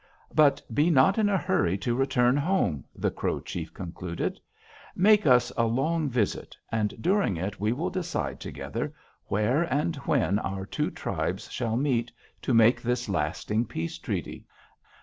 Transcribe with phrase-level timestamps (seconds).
[0.33, 4.39] "'But be not in a hurry to return home,' the Crow chief concluded.
[4.95, 8.95] 'Make us a long visit, and during it we will decide together
[9.27, 12.11] where and when our two tribes shall meet
[12.41, 14.47] to make this lasting peace treaty.'